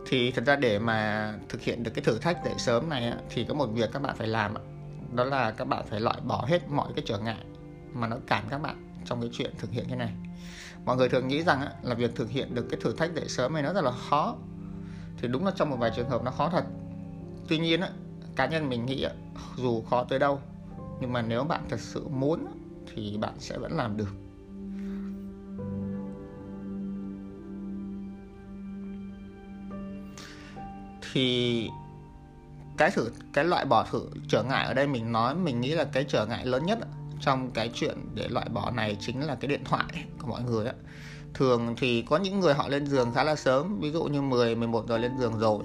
Thì 0.07 0.31
thật 0.31 0.43
ra 0.45 0.55
để 0.55 0.79
mà 0.79 1.33
thực 1.49 1.61
hiện 1.61 1.83
được 1.83 1.91
cái 1.95 2.03
thử 2.03 2.19
thách 2.19 2.45
dậy 2.45 2.53
sớm 2.57 2.89
này 2.89 3.13
thì 3.29 3.45
có 3.45 3.53
một 3.53 3.65
việc 3.65 3.89
các 3.93 4.01
bạn 4.01 4.15
phải 4.15 4.27
làm 4.27 4.53
đó 5.13 5.23
là 5.23 5.51
các 5.51 5.67
bạn 5.67 5.85
phải 5.89 5.99
loại 5.99 6.17
bỏ 6.23 6.45
hết 6.47 6.69
mọi 6.69 6.91
cái 6.95 7.03
trở 7.07 7.19
ngại 7.19 7.45
mà 7.93 8.07
nó 8.07 8.17
cản 8.27 8.43
các 8.49 8.61
bạn 8.61 8.93
trong 9.05 9.21
cái 9.21 9.29
chuyện 9.33 9.51
thực 9.57 9.71
hiện 9.71 9.85
cái 9.87 9.97
này. 9.97 10.13
Mọi 10.85 10.97
người 10.97 11.09
thường 11.09 11.27
nghĩ 11.27 11.43
rằng 11.43 11.67
là 11.81 11.95
việc 11.95 12.15
thực 12.15 12.29
hiện 12.29 12.55
được 12.55 12.67
cái 12.69 12.79
thử 12.83 12.95
thách 12.95 13.13
dậy 13.15 13.25
sớm 13.27 13.53
này 13.53 13.63
nó 13.63 13.73
rất 13.73 13.83
là 13.83 13.91
khó. 13.91 14.35
Thì 15.17 15.27
đúng 15.27 15.45
là 15.45 15.51
trong 15.55 15.69
một 15.69 15.77
vài 15.79 15.91
trường 15.95 16.09
hợp 16.09 16.23
nó 16.23 16.31
khó 16.31 16.49
thật. 16.49 16.63
Tuy 17.47 17.59
nhiên 17.59 17.81
cá 18.35 18.45
nhân 18.45 18.69
mình 18.69 18.85
nghĩ 18.85 19.05
dù 19.57 19.81
khó 19.81 20.03
tới 20.03 20.19
đâu, 20.19 20.41
nhưng 21.01 21.13
mà 21.13 21.21
nếu 21.21 21.43
bạn 21.43 21.61
thật 21.69 21.79
sự 21.79 22.07
muốn 22.07 22.45
thì 22.93 23.17
bạn 23.17 23.33
sẽ 23.39 23.57
vẫn 23.57 23.71
làm 23.71 23.97
được. 23.97 24.15
Thì 31.13 31.69
cái 32.77 32.91
thử, 32.91 33.09
cái 33.33 33.45
loại 33.45 33.65
bỏ 33.65 33.85
thử 33.91 34.01
trở 34.27 34.43
ngại 34.43 34.65
ở 34.65 34.73
đây 34.73 34.87
mình 34.87 35.11
nói, 35.11 35.35
mình 35.35 35.61
nghĩ 35.61 35.71
là 35.71 35.83
cái 35.83 36.05
trở 36.07 36.25
ngại 36.25 36.45
lớn 36.45 36.65
nhất 36.65 36.79
trong 37.21 37.51
cái 37.51 37.71
chuyện 37.73 37.97
để 38.13 38.27
loại 38.27 38.49
bỏ 38.49 38.71
này 38.71 38.97
chính 38.99 39.21
là 39.21 39.35
cái 39.35 39.47
điện 39.47 39.63
thoại 39.65 39.85
của 40.21 40.27
mọi 40.27 40.43
người 40.43 40.65
á 40.65 40.73
thường 41.33 41.75
thì 41.77 42.01
có 42.01 42.17
những 42.17 42.39
người 42.39 42.53
họ 42.53 42.67
lên 42.67 42.87
giường 42.87 43.11
khá 43.13 43.23
là 43.23 43.35
sớm, 43.35 43.79
ví 43.79 43.91
dụ 43.91 44.03
như 44.03 44.21
10 44.21 44.55
11 44.55 44.85
giờ 44.87 44.97
lên 44.97 45.17
giường 45.17 45.39
rồi, 45.39 45.63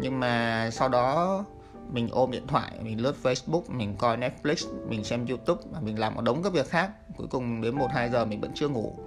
nhưng 0.00 0.20
mà 0.20 0.70
sau 0.72 0.88
đó 0.88 1.44
mình 1.92 2.08
ôm 2.10 2.30
điện 2.30 2.46
thoại 2.46 2.72
mình 2.82 3.00
lướt 3.00 3.16
Facebook 3.22 3.62
mình 3.68 3.96
coi 3.98 4.16
Netflix 4.16 4.88
mình 4.88 5.04
xem 5.04 5.26
YouTube 5.26 5.62
và 5.72 5.80
mình 5.80 5.98
làm 5.98 6.14
một 6.14 6.22
đống 6.22 6.42
các 6.42 6.52
việc 6.52 6.68
khác. 6.68 6.90
Cuối 7.16 7.26
cùng 7.30 7.60
đến 7.60 7.74
1 7.74 7.86
2 7.90 8.10
giờ 8.10 8.24
mình 8.24 8.40
vẫn 8.40 8.50
chưa 8.54 8.68
ngủ. 8.68 8.98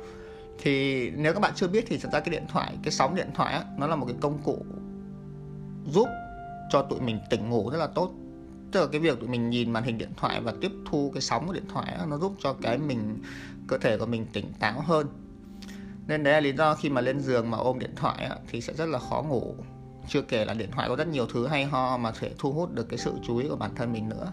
Thì 0.60 1.10
nếu 1.10 1.34
các 1.34 1.40
bạn 1.40 1.52
chưa 1.56 1.68
biết 1.68 1.86
thì 1.88 1.98
thật 1.98 2.10
ra 2.14 2.20
cái 2.20 2.30
điện 2.30 2.46
thoại 2.52 2.78
cái 2.84 2.92
sóng 2.92 3.16
điện 3.16 3.30
thoại 3.34 3.54
á, 3.54 3.64
nó 3.78 3.88
là 3.88 3.96
một 3.96 4.06
cái 4.06 4.16
công 4.22 4.38
cụ 4.44 4.66
giúp 5.92 6.08
cho 6.70 6.82
tụi 6.82 7.00
mình 7.02 7.20
tỉnh 7.30 7.50
ngủ 7.50 7.70
rất 7.70 7.78
là 7.78 7.88
tốt. 7.88 8.12
Tức 8.72 8.82
là 8.82 8.88
cái 8.92 9.02
việc 9.02 9.20
tụi 9.20 9.30
mình 9.30 9.50
nhìn 9.50 9.72
màn 9.72 9.84
hình 9.84 9.98
điện 9.98 10.12
thoại 10.18 10.42
và 10.42 10.54
tiếp 10.62 10.72
thu 10.90 11.12
cái 11.14 11.22
sóng 11.22 11.48
của 11.48 11.54
điện 11.54 11.68
thoại 11.74 11.98
nó 12.08 12.18
giúp 12.18 12.36
cho 12.40 12.54
cái 12.54 12.78
mình 12.78 13.18
cơ 13.68 13.78
thể 13.78 13.98
của 13.98 14.06
mình 14.06 14.26
tỉnh 14.34 14.54
táo 14.60 14.82
hơn. 14.82 15.08
Nên 16.08 16.24
đấy 16.24 16.34
là 16.34 16.40
lý 16.40 16.54
do 16.54 16.76
khi 16.76 16.90
mà 16.90 17.02
lên 17.02 17.20
giường 17.20 17.52
mà 17.52 17.58
ôm 17.58 17.80
điện 17.80 17.96
thoại 17.96 18.30
thì 18.50 18.62
sẽ 18.62 18.74
rất 18.74 18.86
là 18.86 19.00
khó 19.00 19.22
ngủ 19.22 19.56
chưa 20.08 20.22
kể 20.22 20.46
là 20.46 20.54
điện 20.54 20.72
thoại 20.72 20.90
có 20.90 20.96
rất 20.96 21.08
nhiều 21.08 21.26
thứ 21.26 21.48
hay 21.48 21.66
ho 21.66 21.98
mà 21.98 22.12
thể 22.20 22.32
thu 22.40 22.52
hút 22.52 22.74
được 22.74 22.90
cái 22.90 22.98
sự 22.98 23.14
chú 23.28 23.38
ý 23.38 23.48
của 23.50 23.56
bản 23.56 23.76
thân 23.76 23.94
mình 23.94 24.10
nữa. 24.10 24.32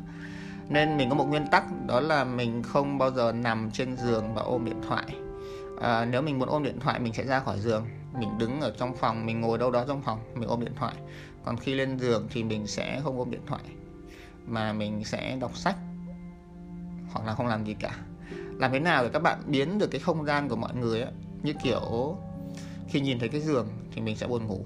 Nên 0.68 0.96
mình 0.96 1.08
có 1.08 1.14
một 1.14 1.24
nguyên 1.24 1.46
tắc 1.50 1.86
đó 1.86 2.00
là 2.00 2.24
mình 2.24 2.62
không 2.62 2.98
bao 2.98 3.10
giờ 3.10 3.32
nằm 3.32 3.70
trên 3.70 3.96
giường 3.96 4.34
và 4.34 4.42
ôm 4.42 4.64
điện 4.64 4.80
thoại. 4.88 5.06
À, 5.80 6.04
nếu 6.04 6.22
mình 6.22 6.38
muốn 6.38 6.48
ôm 6.48 6.62
điện 6.62 6.80
thoại 6.80 7.00
mình 7.00 7.12
sẽ 7.12 7.24
ra 7.24 7.40
khỏi 7.40 7.60
giường 7.60 7.86
mình 8.18 8.38
đứng 8.38 8.60
ở 8.60 8.74
trong 8.78 8.96
phòng 8.96 9.26
mình 9.26 9.40
ngồi 9.40 9.58
đâu 9.58 9.70
đó 9.70 9.84
trong 9.88 10.02
phòng 10.02 10.18
mình 10.34 10.48
ôm 10.48 10.60
điện 10.60 10.74
thoại. 10.76 10.94
Còn 11.44 11.56
khi 11.56 11.74
lên 11.74 11.98
giường 11.98 12.26
thì 12.30 12.44
mình 12.44 12.66
sẽ 12.66 13.00
không 13.04 13.18
ôm 13.18 13.30
điện 13.30 13.46
thoại 13.46 13.62
mà 14.46 14.72
mình 14.72 15.04
sẽ 15.04 15.36
đọc 15.40 15.56
sách 15.56 15.76
hoặc 17.12 17.26
là 17.26 17.34
không 17.34 17.46
làm 17.46 17.64
gì 17.64 17.74
cả. 17.74 17.96
Làm 18.58 18.72
thế 18.72 18.80
nào 18.80 19.02
để 19.02 19.10
các 19.12 19.22
bạn 19.22 19.38
biến 19.46 19.78
được 19.78 19.90
cái 19.90 20.00
không 20.00 20.24
gian 20.24 20.48
của 20.48 20.56
mọi 20.56 20.74
người 20.74 21.00
ấy, 21.00 21.12
như 21.42 21.52
kiểu 21.62 22.16
khi 22.88 23.00
nhìn 23.00 23.18
thấy 23.18 23.28
cái 23.28 23.40
giường 23.40 23.68
thì 23.94 24.00
mình 24.00 24.16
sẽ 24.16 24.26
buồn 24.26 24.46
ngủ 24.46 24.64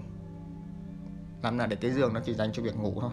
làm 1.42 1.56
nào 1.56 1.66
để 1.66 1.76
cái 1.76 1.90
giường 1.90 2.14
nó 2.14 2.20
chỉ 2.24 2.34
dành 2.34 2.52
cho 2.52 2.62
việc 2.62 2.76
ngủ 2.76 2.98
thôi. 3.00 3.10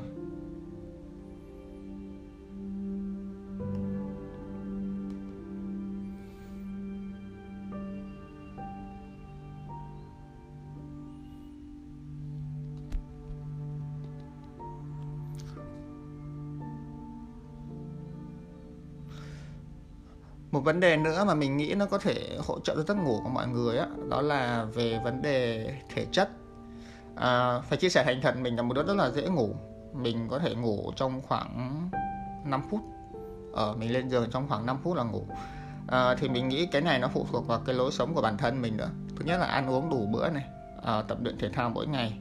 Một 20.51 20.59
vấn 20.59 20.79
đề 20.79 20.97
nữa 20.97 21.23
mà 21.27 21.35
mình 21.35 21.57
nghĩ 21.57 21.75
nó 21.75 21.85
có 21.85 21.97
thể 21.97 22.37
hỗ 22.47 22.59
trợ 22.59 22.75
cho 22.75 22.83
giấc 22.83 22.97
ngủ 22.97 23.19
của 23.23 23.29
mọi 23.29 23.47
người 23.47 23.77
á, 23.77 23.87
đó 24.09 24.21
là 24.21 24.65
về 24.65 24.99
vấn 25.03 25.21
đề 25.21 25.73
thể 25.93 26.05
chất 26.11 26.29
à, 27.19 27.61
phải 27.61 27.77
chia 27.77 27.89
sẻ 27.89 28.03
thành 28.03 28.21
thật 28.21 28.37
mình 28.37 28.55
là 28.55 28.61
một 28.61 28.73
đứa 28.73 28.83
rất 28.83 28.93
là 28.93 29.11
dễ 29.11 29.29
ngủ. 29.29 29.55
Mình 29.93 30.27
có 30.29 30.39
thể 30.39 30.55
ngủ 30.55 30.91
trong 30.95 31.21
khoảng 31.21 31.89
5 32.45 32.61
phút. 32.69 32.81
Ở 33.53 33.65
ờ, 33.65 33.75
mình 33.75 33.93
lên 33.93 34.09
giường 34.09 34.29
trong 34.31 34.47
khoảng 34.47 34.65
5 34.65 34.77
phút 34.83 34.97
là 34.97 35.03
ngủ. 35.03 35.27
À, 35.87 36.15
thì 36.15 36.29
mình 36.29 36.47
nghĩ 36.47 36.65
cái 36.65 36.81
này 36.81 36.99
nó 36.99 37.07
phụ 37.07 37.25
thuộc 37.31 37.47
vào 37.47 37.59
cái 37.59 37.75
lối 37.75 37.91
sống 37.91 38.13
của 38.13 38.21
bản 38.21 38.37
thân 38.37 38.61
mình 38.61 38.77
nữa. 38.77 38.89
Thứ 39.17 39.25
nhất 39.25 39.37
là 39.37 39.45
ăn 39.45 39.69
uống 39.69 39.89
đủ 39.89 40.05
bữa 40.11 40.29
này 40.29 40.45
à, 40.83 41.01
tập 41.01 41.17
luyện 41.21 41.37
thể 41.37 41.49
thao 41.49 41.69
mỗi 41.69 41.87
ngày 41.87 42.19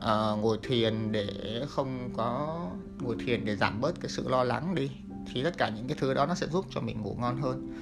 à, 0.00 0.30
ngồi 0.40 0.58
thiền 0.62 1.12
để 1.12 1.28
không 1.68 2.10
có 2.16 2.58
ngồi 3.00 3.16
thiền 3.26 3.44
để 3.44 3.56
giảm 3.56 3.80
bớt 3.80 4.00
cái 4.00 4.08
sự 4.08 4.28
lo 4.28 4.44
lắng 4.44 4.74
đi 4.74 4.90
thì 5.32 5.42
tất 5.42 5.58
cả 5.58 5.68
những 5.68 5.88
cái 5.88 5.96
thứ 6.00 6.14
đó 6.14 6.26
nó 6.26 6.34
sẽ 6.34 6.46
giúp 6.46 6.64
cho 6.70 6.80
mình 6.80 7.02
ngủ 7.02 7.16
ngon 7.20 7.42
hơn. 7.42 7.74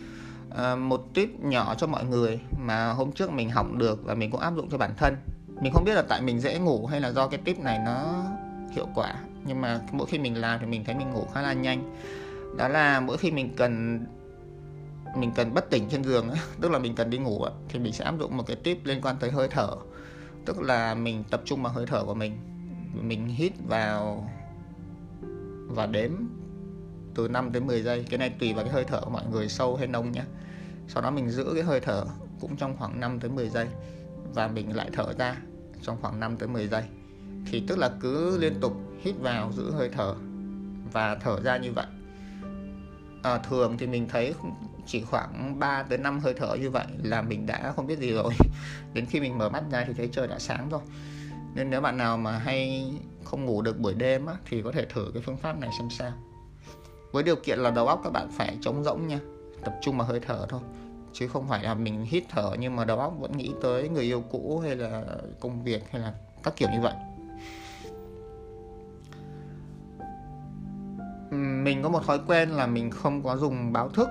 À, 0.56 0.76
một 0.76 1.04
tip 1.14 1.40
nhỏ 1.40 1.74
cho 1.74 1.86
mọi 1.86 2.04
người 2.04 2.40
mà 2.58 2.92
hôm 2.92 3.12
trước 3.12 3.32
mình 3.32 3.50
học 3.50 3.66
được 3.72 4.04
và 4.04 4.14
mình 4.14 4.30
cũng 4.30 4.40
áp 4.40 4.54
dụng 4.56 4.70
cho 4.70 4.78
bản 4.78 4.94
thân 4.96 5.16
mình 5.64 5.72
không 5.72 5.84
biết 5.84 5.94
là 5.94 6.02
tại 6.02 6.22
mình 6.22 6.40
dễ 6.40 6.58
ngủ 6.58 6.86
hay 6.86 7.00
là 7.00 7.12
do 7.12 7.28
cái 7.28 7.40
tip 7.44 7.58
này 7.58 7.78
nó 7.84 8.24
hiệu 8.72 8.88
quả. 8.94 9.14
Nhưng 9.46 9.60
mà 9.60 9.80
mỗi 9.92 10.06
khi 10.06 10.18
mình 10.18 10.40
làm 10.40 10.60
thì 10.60 10.66
mình 10.66 10.84
thấy 10.84 10.94
mình 10.94 11.10
ngủ 11.10 11.26
khá 11.34 11.42
là 11.42 11.52
nhanh. 11.52 11.96
Đó 12.56 12.68
là 12.68 13.00
mỗi 13.00 13.18
khi 13.18 13.30
mình 13.30 13.54
cần 13.56 14.04
mình 15.16 15.32
cần 15.34 15.54
bất 15.54 15.70
tỉnh 15.70 15.88
trên 15.88 16.04
giường 16.04 16.28
tức 16.60 16.70
là 16.70 16.78
mình 16.78 16.94
cần 16.94 17.10
đi 17.10 17.18
ngủ 17.18 17.44
thì 17.68 17.78
mình 17.78 17.92
sẽ 17.92 18.04
áp 18.04 18.14
dụng 18.18 18.36
một 18.36 18.46
cái 18.46 18.56
tip 18.56 18.84
liên 18.84 19.00
quan 19.02 19.16
tới 19.20 19.30
hơi 19.30 19.48
thở. 19.48 19.70
Tức 20.44 20.60
là 20.60 20.94
mình 20.94 21.24
tập 21.30 21.42
trung 21.44 21.62
vào 21.62 21.72
hơi 21.72 21.86
thở 21.86 22.04
của 22.04 22.14
mình. 22.14 22.38
Mình 23.02 23.26
hít 23.26 23.52
vào 23.68 24.30
và 25.68 25.86
đếm 25.86 26.10
từ 27.14 27.28
5 27.28 27.52
đến 27.52 27.66
10 27.66 27.82
giây. 27.82 28.04
Cái 28.10 28.18
này 28.18 28.30
tùy 28.30 28.52
vào 28.52 28.64
cái 28.64 28.74
hơi 28.74 28.84
thở 28.84 29.00
của 29.00 29.10
mọi 29.10 29.24
người, 29.30 29.48
sâu 29.48 29.76
hay 29.76 29.86
nông 29.86 30.12
nhé 30.12 30.22
sau 30.88 31.02
đó 31.02 31.10
mình 31.10 31.30
giữ 31.30 31.50
cái 31.54 31.62
hơi 31.62 31.80
thở 31.80 32.04
cũng 32.40 32.56
trong 32.56 32.76
khoảng 32.76 33.00
5 33.00 33.20
tới 33.20 33.30
10 33.30 33.48
giây 33.48 33.66
và 34.34 34.48
mình 34.48 34.76
lại 34.76 34.90
thở 34.92 35.12
ra 35.18 35.36
trong 35.84 35.96
khoảng 36.02 36.20
5 36.20 36.36
tới 36.36 36.48
10 36.48 36.68
giây. 36.68 36.82
Thì 37.46 37.62
tức 37.68 37.78
là 37.78 37.90
cứ 38.00 38.38
liên 38.38 38.60
tục 38.60 38.72
hít 39.00 39.14
vào 39.20 39.52
giữ 39.52 39.70
hơi 39.70 39.88
thở 39.88 40.14
và 40.92 41.14
thở 41.14 41.40
ra 41.40 41.56
như 41.56 41.72
vậy. 41.72 41.86
À, 43.22 43.38
thường 43.38 43.78
thì 43.78 43.86
mình 43.86 44.08
thấy 44.08 44.34
chỉ 44.86 45.02
khoảng 45.02 45.58
3 45.58 45.82
tới 45.82 45.98
5 45.98 46.20
hơi 46.20 46.34
thở 46.34 46.54
như 46.54 46.70
vậy 46.70 46.86
là 47.02 47.22
mình 47.22 47.46
đã 47.46 47.72
không 47.76 47.86
biết 47.86 47.98
gì 47.98 48.12
rồi. 48.12 48.32
Đến 48.94 49.06
khi 49.06 49.20
mình 49.20 49.38
mở 49.38 49.48
mắt 49.48 49.62
ra 49.70 49.84
thì 49.86 49.92
thấy 49.92 50.08
trời 50.12 50.26
đã 50.28 50.38
sáng 50.38 50.68
rồi. 50.68 50.80
Nên 51.54 51.70
nếu 51.70 51.80
bạn 51.80 51.96
nào 51.96 52.16
mà 52.16 52.38
hay 52.38 52.84
không 53.24 53.44
ngủ 53.44 53.62
được 53.62 53.78
buổi 53.78 53.94
đêm 53.94 54.26
á, 54.26 54.34
thì 54.48 54.62
có 54.62 54.72
thể 54.72 54.84
thử 54.84 55.10
cái 55.14 55.22
phương 55.26 55.36
pháp 55.36 55.58
này 55.60 55.70
xem 55.78 55.90
sao. 55.90 56.12
Với 57.12 57.22
điều 57.22 57.36
kiện 57.36 57.58
là 57.58 57.70
đầu 57.70 57.88
óc 57.88 58.00
các 58.04 58.12
bạn 58.12 58.28
phải 58.32 58.58
trống 58.60 58.84
rỗng 58.84 59.06
nha 59.06 59.18
tập 59.64 59.74
trung 59.82 59.98
vào 59.98 60.06
hơi 60.06 60.20
thở 60.20 60.46
thôi 60.48 60.60
chứ 61.14 61.28
không 61.28 61.48
phải 61.48 61.62
là 61.62 61.74
mình 61.74 62.04
hít 62.04 62.24
thở 62.28 62.50
nhưng 62.58 62.76
mà 62.76 62.84
đầu 62.84 62.98
óc 62.98 63.14
vẫn 63.18 63.36
nghĩ 63.36 63.52
tới 63.62 63.88
người 63.88 64.04
yêu 64.04 64.24
cũ 64.30 64.60
hay 64.64 64.76
là 64.76 65.04
công 65.40 65.64
việc 65.64 65.90
hay 65.90 66.02
là 66.02 66.14
các 66.42 66.56
kiểu 66.56 66.68
như 66.72 66.80
vậy. 66.80 66.94
Mình 71.64 71.82
có 71.82 71.88
một 71.88 72.06
thói 72.06 72.18
quen 72.26 72.50
là 72.50 72.66
mình 72.66 72.90
không 72.90 73.22
có 73.22 73.36
dùng 73.36 73.72
báo 73.72 73.88
thức 73.88 74.08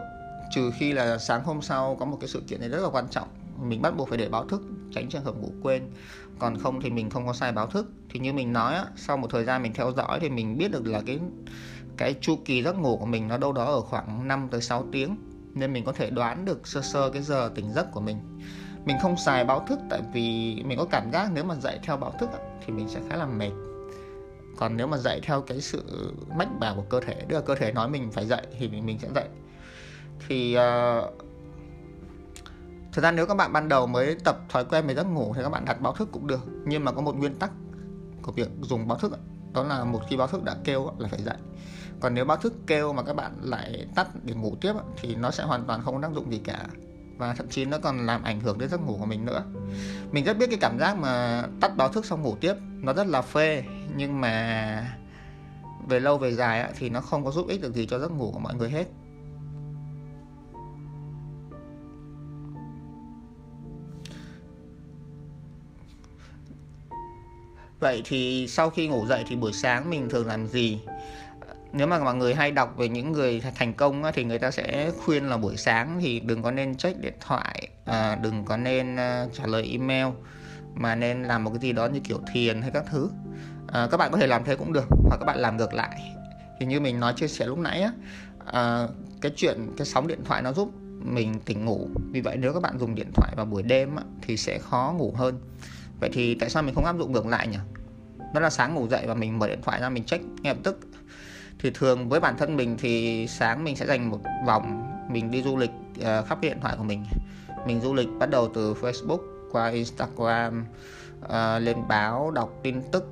trừ 0.55 0.72
khi 0.79 0.93
là 0.93 1.17
sáng 1.17 1.43
hôm 1.43 1.62
sau 1.62 1.95
có 2.00 2.05
một 2.05 2.17
cái 2.22 2.27
sự 2.27 2.43
kiện 2.48 2.60
này 2.60 2.69
rất 2.69 2.81
là 2.81 2.89
quan 2.89 3.07
trọng. 3.10 3.27
Mình 3.62 3.81
bắt 3.81 3.98
buộc 3.98 4.10
phải 4.10 4.17
để 4.17 4.29
báo 4.29 4.48
thức 4.48 4.62
tránh 4.93 5.10
trường 5.10 5.24
hợp 5.24 5.36
ngủ 5.36 5.50
quên. 5.63 5.91
Còn 6.39 6.57
không 6.57 6.81
thì 6.81 6.89
mình 6.89 7.10
không 7.10 7.27
có 7.27 7.33
sai 7.33 7.51
báo 7.51 7.67
thức. 7.67 7.91
Thì 8.10 8.19
như 8.19 8.33
mình 8.33 8.53
nói 8.53 8.75
á, 8.75 8.86
sau 8.95 9.17
một 9.17 9.27
thời 9.31 9.45
gian 9.45 9.63
mình 9.63 9.74
theo 9.74 9.91
dõi 9.91 10.19
thì 10.19 10.29
mình 10.29 10.57
biết 10.57 10.72
được 10.72 10.88
là 10.88 11.01
cái 11.05 11.19
cái 11.98 12.15
chu 12.22 12.36
kỳ 12.45 12.63
giấc 12.63 12.77
ngủ 12.77 12.98
của 12.98 13.05
mình 13.05 13.27
nó 13.27 13.38
đâu 13.38 13.53
đó 13.53 13.65
ở 13.65 13.81
khoảng 13.81 14.27
5 14.27 14.48
tới 14.51 14.62
6 14.62 14.86
tiếng 14.91 15.15
nên 15.53 15.74
mình 15.74 15.86
có 15.86 15.91
thể 15.91 16.10
đoán 16.10 16.45
được 16.45 16.67
sơ 16.67 16.81
sơ 16.81 17.10
cái 17.10 17.22
giờ 17.22 17.51
tỉnh 17.55 17.74
giấc 17.74 17.91
của 17.91 18.01
mình. 18.01 18.17
Mình 18.86 18.98
không 19.01 19.17
xài 19.17 19.45
báo 19.45 19.65
thức 19.67 19.79
tại 19.89 20.01
vì 20.13 20.55
mình 20.65 20.77
có 20.77 20.86
cảm 20.91 21.12
giác 21.12 21.29
nếu 21.33 21.43
mà 21.43 21.55
dậy 21.55 21.79
theo 21.83 21.98
báo 21.98 22.13
thức 22.19 22.29
thì 22.65 22.74
mình 22.74 22.89
sẽ 22.89 23.00
khá 23.10 23.15
là 23.15 23.25
mệt. 23.25 23.51
Còn 24.57 24.77
nếu 24.77 24.88
mà 24.88 24.98
dậy 24.98 25.19
theo 25.24 25.41
cái 25.41 25.62
sự 25.62 26.13
mách 26.36 26.60
bảo 26.60 26.75
của 26.75 26.86
cơ 26.89 27.00
thể 27.00 27.15
tức 27.29 27.36
là 27.36 27.41
cơ 27.41 27.55
thể 27.55 27.72
nói 27.72 27.89
mình 27.89 28.12
phải 28.12 28.25
dậy 28.25 28.41
thì 28.60 28.67
mình 28.67 29.00
sẽ 29.00 29.07
dậy 29.15 29.25
thì 30.27 30.53
ờ, 30.53 30.98
uh, 31.00 31.25
thực 32.93 33.03
ra 33.03 33.12
nếu 33.12 33.25
các 33.25 33.33
bạn 33.38 33.53
ban 33.53 33.69
đầu 33.69 33.88
mới 33.88 34.15
tập 34.24 34.38
thói 34.50 34.65
quen 34.65 34.88
về 34.88 34.95
giấc 34.95 35.03
ngủ 35.03 35.33
thì 35.36 35.43
các 35.43 35.50
bạn 35.50 35.65
đặt 35.65 35.81
báo 35.81 35.93
thức 35.93 36.10
cũng 36.12 36.27
được 36.27 36.41
nhưng 36.65 36.86
mà 36.86 36.91
có 36.91 37.01
một 37.01 37.15
nguyên 37.15 37.36
tắc 37.36 37.51
của 38.22 38.31
việc 38.31 38.50
dùng 38.62 38.88
báo 38.88 38.98
thức 38.98 39.19
đó 39.53 39.63
là 39.63 39.83
một 39.83 40.01
khi 40.10 40.17
báo 40.17 40.27
thức 40.27 40.43
đã 40.43 40.55
kêu 40.63 40.91
là 40.98 41.07
phải 41.07 41.22
dậy 41.22 41.38
còn 42.00 42.13
nếu 42.13 42.25
báo 42.25 42.38
thức 42.38 42.53
kêu 42.67 42.93
mà 42.93 43.03
các 43.03 43.13
bạn 43.13 43.31
lại 43.41 43.88
tắt 43.95 44.07
để 44.23 44.33
ngủ 44.33 44.55
tiếp 44.62 44.73
thì 45.01 45.15
nó 45.15 45.31
sẽ 45.31 45.43
hoàn 45.43 45.65
toàn 45.65 45.81
không 45.81 45.95
có 45.95 46.01
tác 46.01 46.13
dụng 46.13 46.31
gì 46.31 46.41
cả. 46.43 46.65
Và 47.17 47.33
thậm 47.33 47.47
chí 47.50 47.65
nó 47.65 47.77
còn 47.77 48.05
làm 48.05 48.23
ảnh 48.23 48.39
hưởng 48.39 48.57
đến 48.57 48.69
giấc 48.69 48.81
ngủ 48.81 48.97
của 49.00 49.05
mình 49.05 49.25
nữa. 49.25 49.43
Mình 50.12 50.25
rất 50.25 50.38
biết 50.38 50.47
cái 50.50 50.59
cảm 50.62 50.79
giác 50.79 50.97
mà 50.97 51.43
tắt 51.62 51.77
báo 51.77 51.89
thức 51.89 52.05
xong 52.05 52.21
ngủ 52.21 52.35
tiếp, 52.41 52.53
nó 52.81 52.93
rất 52.93 53.07
là 53.07 53.21
phê. 53.21 53.63
Nhưng 53.95 54.21
mà 54.21 54.97
về 55.88 56.00
lâu 56.00 56.17
về 56.17 56.33
dài 56.33 56.73
thì 56.79 56.89
nó 56.89 57.01
không 57.01 57.25
có 57.25 57.31
giúp 57.31 57.47
ích 57.47 57.62
được 57.62 57.73
gì 57.73 57.85
cho 57.85 58.00
giấc 58.00 58.12
ngủ 58.12 58.31
của 58.31 58.39
mọi 58.39 58.55
người 58.55 58.69
hết. 58.69 58.85
Vậy 67.79 68.01
thì 68.05 68.47
sau 68.47 68.69
khi 68.69 68.88
ngủ 68.88 69.05
dậy 69.05 69.23
thì 69.27 69.35
buổi 69.35 69.53
sáng 69.53 69.89
mình 69.89 70.09
thường 70.09 70.27
làm 70.27 70.47
gì? 70.47 70.79
Nếu 71.74 71.88
mà 71.88 72.00
mọi 72.00 72.15
người 72.15 72.36
hay 72.36 72.51
đọc 72.51 72.74
về 72.77 72.89
những 72.89 73.12
người 73.12 73.42
thành 73.56 73.74
công 73.74 74.03
thì 74.13 74.24
người 74.24 74.39
ta 74.39 74.51
sẽ 74.51 74.92
khuyên 75.06 75.30
là 75.30 75.38
buổi 75.38 75.58
sáng 75.58 76.00
thì 76.01 76.20
đừng 76.20 76.44
có 76.44 76.51
nên 76.51 76.75
check 76.75 77.01
điện 77.01 77.13
thoại, 77.20 77.68
à, 77.86 78.15
đừng 78.15 78.46
có 78.46 78.58
nên 78.58 78.96
à, 78.96 79.25
trả 79.34 79.46
lời 79.46 79.70
email 79.72 80.08
mà 80.75 80.96
nên 80.96 81.24
làm 81.24 81.44
một 81.44 81.50
cái 81.50 81.60
gì 81.60 81.72
đó 81.72 81.86
như 81.86 82.00
kiểu 82.00 82.20
thiền 82.34 82.62
hay 82.62 82.72
các 82.72 82.84
thứ. 82.92 83.10
À, 83.68 83.88
các 83.92 83.98
bạn 83.98 84.12
có 84.12 84.18
thể 84.18 84.27
làm 84.27 84.44
thế 84.44 84.56
cũng 84.56 84.74
được 84.74 84.86
hoặc 84.89 85.18
các 85.20 85.25
bạn 85.25 85.38
làm 85.38 85.58
ngược 85.58 85.74
lại. 85.74 86.01
Thì 86.60 86.65
như 86.65 86.80
mình 86.80 87.00
nói 87.00 87.13
chia 87.15 87.27
sẻ 87.27 87.46
lúc 87.46 87.58
nãy 87.58 87.82
á, 87.82 87.92
à, 88.46 88.88
cái 89.22 89.32
chuyện 89.36 89.68
cái 89.77 89.86
sóng 89.86 90.08
điện 90.08 90.20
thoại 90.25 90.42
nó 90.42 90.53
giúp 90.53 90.72
mình 91.00 91.39
tỉnh 91.46 91.65
ngủ. 91.65 91.88
Vì 92.12 92.22
vậy 92.22 92.38
nếu 92.38 92.53
các 92.53 92.60
bạn 92.60 92.80
dùng 92.80 92.96
điện 92.96 93.12
thoại 93.13 93.34
vào 93.36 93.46
buổi 93.46 93.63
đêm 93.63 93.96
á, 93.96 94.03
thì 94.22 94.38
sẽ 94.38 94.60
khó 94.60 94.94
ngủ 94.98 95.13
hơn 95.18 95.39
vậy 96.00 96.10
thì 96.13 96.36
tại 96.36 96.50
sao 96.50 96.63
mình 96.63 96.75
không 96.75 96.86
áp 96.86 96.98
dụng 96.98 97.12
ngược 97.12 97.27
lại 97.27 97.48
nhỉ 97.48 97.58
đó 98.34 98.39
là 98.39 98.50
sáng 98.50 98.75
ngủ 98.75 98.88
dậy 98.88 99.03
và 99.08 99.13
mình 99.13 99.39
mở 99.39 99.48
điện 99.48 99.60
thoại 99.62 99.82
ra 99.82 99.89
mình 99.89 100.03
check 100.03 100.24
ngay 100.42 100.53
lập 100.53 100.60
tức 100.63 100.80
thì 101.63 101.72
thường 101.74 102.10
với 102.10 102.20
bản 102.20 102.38
thân 102.38 102.55
mình 102.55 102.77
thì 102.79 103.25
sáng 103.27 103.63
mình 103.63 103.75
sẽ 103.75 103.86
dành 103.86 104.10
một 104.10 104.20
vòng 104.48 104.89
mình 105.10 105.32
đi 105.32 105.43
du 105.43 105.58
lịch 105.58 105.72
uh, 106.00 106.27
khắp 106.27 106.38
cái 106.41 106.51
điện 106.51 106.60
thoại 106.62 106.75
của 106.77 106.84
mình. 106.84 107.05
Mình 107.67 107.82
du 107.82 107.93
lịch 107.93 108.08
bắt 108.20 108.29
đầu 108.29 108.50
từ 108.53 108.74
Facebook 108.74 109.20
qua 109.51 109.70
Instagram 109.70 110.65
uh, 111.25 111.32
lên 111.60 111.77
báo 111.88 112.32
đọc 112.32 112.60
tin 112.63 112.82
tức 112.91 113.05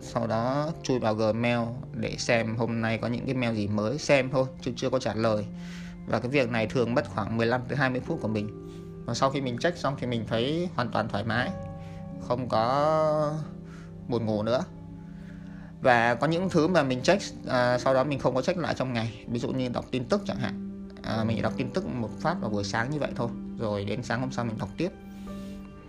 sau 0.00 0.26
đó 0.26 0.70
chui 0.82 0.98
vào 0.98 1.14
Gmail 1.14 1.58
để 1.92 2.14
xem 2.18 2.56
hôm 2.56 2.80
nay 2.80 2.98
có 2.98 3.08
những 3.08 3.26
cái 3.26 3.34
mail 3.34 3.54
gì 3.54 3.68
mới 3.68 3.98
xem 3.98 4.30
thôi 4.30 4.46
chứ 4.60 4.72
chưa 4.76 4.90
có 4.90 4.98
trả 4.98 5.14
lời. 5.14 5.44
Và 6.06 6.20
cái 6.20 6.30
việc 6.30 6.50
này 6.50 6.66
thường 6.66 6.94
mất 6.94 7.08
khoảng 7.14 7.36
15 7.36 7.60
tới 7.68 7.78
20 7.78 8.00
phút 8.00 8.18
của 8.22 8.28
mình. 8.28 8.48
Và 9.06 9.14
sau 9.14 9.30
khi 9.30 9.40
mình 9.40 9.58
check 9.58 9.78
xong 9.78 9.96
thì 10.00 10.06
mình 10.06 10.24
thấy 10.28 10.68
hoàn 10.74 10.90
toàn 10.90 11.08
thoải 11.08 11.24
mái 11.24 11.50
không 12.28 12.48
có 12.48 13.32
buồn 14.08 14.26
ngủ 14.26 14.42
nữa 14.42 14.64
và 15.80 16.14
có 16.14 16.26
những 16.26 16.50
thứ 16.50 16.68
mà 16.68 16.82
mình 16.82 17.02
check 17.02 17.22
à, 17.48 17.78
sau 17.78 17.94
đó 17.94 18.04
mình 18.04 18.18
không 18.18 18.34
có 18.34 18.42
check 18.42 18.58
lại 18.58 18.74
trong 18.74 18.92
ngày. 18.92 19.24
Ví 19.28 19.38
dụ 19.38 19.48
như 19.48 19.68
đọc 19.68 19.84
tin 19.90 20.04
tức 20.04 20.22
chẳng 20.26 20.36
hạn. 20.36 20.88
À, 21.02 21.24
mình 21.24 21.42
đọc 21.42 21.52
tin 21.56 21.70
tức 21.70 21.86
một 21.86 22.10
phát 22.20 22.36
vào 22.40 22.50
buổi 22.50 22.64
sáng 22.64 22.90
như 22.90 22.98
vậy 22.98 23.10
thôi. 23.16 23.28
Rồi 23.58 23.84
đến 23.84 24.02
sáng 24.02 24.20
hôm 24.20 24.30
sau 24.30 24.44
mình 24.44 24.58
đọc 24.58 24.68
tiếp. 24.76 24.88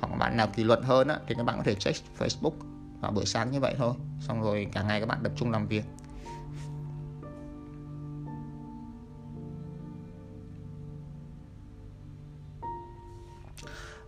Hoặc 0.01 0.17
bạn 0.17 0.37
nào 0.37 0.47
kỷ 0.55 0.63
luật 0.63 0.79
hơn 0.83 1.07
á, 1.07 1.19
thì 1.27 1.35
các 1.37 1.43
bạn 1.43 1.57
có 1.57 1.63
thể 1.63 1.75
check 1.75 1.99
Facebook 2.19 2.53
vào 3.01 3.11
buổi 3.11 3.25
sáng 3.25 3.51
như 3.51 3.59
vậy 3.59 3.75
thôi. 3.77 3.93
Xong 4.19 4.41
rồi 4.41 4.67
cả 4.71 4.83
ngày 4.83 4.99
các 4.99 5.05
bạn 5.05 5.19
tập 5.23 5.31
trung 5.35 5.51
làm 5.51 5.67
việc. 5.67 5.83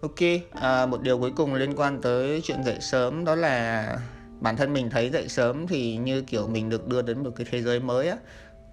Ok, 0.02 0.20
à, 0.52 0.86
một 0.86 1.02
điều 1.02 1.20
cuối 1.20 1.32
cùng 1.36 1.54
liên 1.54 1.76
quan 1.76 2.02
tới 2.02 2.42
chuyện 2.44 2.64
dậy 2.64 2.78
sớm 2.82 3.26
đó 3.26 3.36
là 3.36 3.98
bản 4.42 4.58
thân 4.58 4.74
mình 4.74 4.90
thấy 4.90 5.10
dậy 5.10 5.30
sớm 5.30 5.68
thì 5.68 5.98
như 5.98 6.22
kiểu 6.22 6.48
mình 6.48 6.70
được 6.70 6.88
đưa 6.88 7.02
đến 7.02 7.24
một 7.24 7.32
cái 7.36 7.48
thế 7.52 7.62
giới 7.62 7.80
mới 7.80 8.08
á. 8.08 8.18